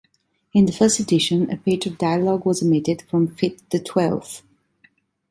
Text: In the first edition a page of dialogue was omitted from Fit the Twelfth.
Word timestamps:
In 0.51 0.65
the 0.65 0.71
first 0.71 0.99
edition 0.99 1.51
a 1.51 1.57
page 1.57 1.85
of 1.85 1.99
dialogue 1.99 2.43
was 2.43 2.63
omitted 2.63 3.03
from 3.03 3.27
Fit 3.35 3.61
the 3.69 3.79
Twelfth. 3.79 4.41